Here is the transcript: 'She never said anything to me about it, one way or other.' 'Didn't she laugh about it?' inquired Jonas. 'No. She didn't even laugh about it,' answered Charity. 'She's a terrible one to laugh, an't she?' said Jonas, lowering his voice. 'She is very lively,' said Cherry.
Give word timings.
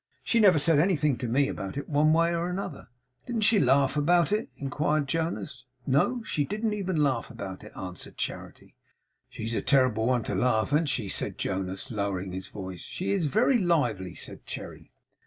'She 0.23 0.39
never 0.39 0.57
said 0.57 0.79
anything 0.79 1.15
to 1.15 1.27
me 1.27 1.47
about 1.47 1.77
it, 1.77 1.87
one 1.87 2.11
way 2.11 2.33
or 2.33 2.59
other.' 2.59 2.87
'Didn't 3.27 3.43
she 3.43 3.59
laugh 3.59 3.95
about 3.95 4.31
it?' 4.31 4.49
inquired 4.57 5.07
Jonas. 5.07 5.63
'No. 5.85 6.23
She 6.23 6.43
didn't 6.43 6.73
even 6.73 6.95
laugh 7.03 7.29
about 7.29 7.63
it,' 7.63 7.77
answered 7.77 8.17
Charity. 8.17 8.73
'She's 9.29 9.53
a 9.53 9.61
terrible 9.61 10.07
one 10.07 10.23
to 10.23 10.33
laugh, 10.33 10.73
an't 10.73 10.89
she?' 10.89 11.07
said 11.07 11.37
Jonas, 11.37 11.91
lowering 11.91 12.31
his 12.31 12.47
voice. 12.47 12.79
'She 12.81 13.11
is 13.11 13.27
very 13.27 13.59
lively,' 13.59 14.15
said 14.15 14.43
Cherry. 14.47 14.91